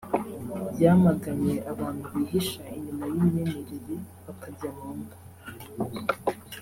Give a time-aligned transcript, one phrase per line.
[0.81, 5.15] yamaganye abantu bihisha inyuma y’imyemerere bakajya mu ngo